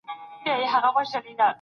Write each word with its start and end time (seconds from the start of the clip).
امیرحمزه 0.51 0.79
بابا 0.87 0.99
روح 0.99 1.05
دي 1.05 1.11
ښاد 1.11 1.23
وي 1.25 1.33